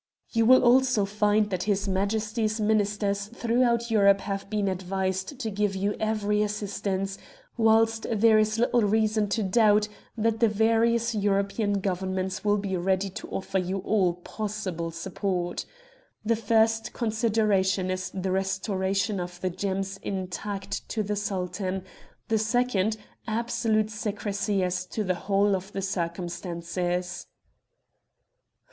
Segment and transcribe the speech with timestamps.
[0.31, 5.75] You will also find that his Majesty's Ministers throughout Europe have been advised to give
[5.75, 7.19] you every assistance,
[7.55, 9.87] whilst there is little reason to doubt
[10.17, 15.67] that the various European Governments will be ready to offer you all possible support.
[16.25, 21.83] The first consideration is the restoration of the gems intact to the Sultan;
[22.27, 22.97] the second,
[23.27, 27.27] absolute secrecy as to the whole of the circumstances."